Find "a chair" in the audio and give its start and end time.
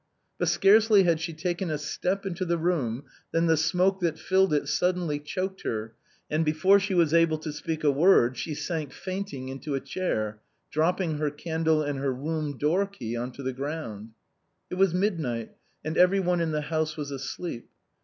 9.75-10.41